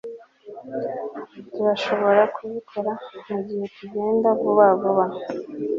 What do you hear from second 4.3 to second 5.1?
vuba vuba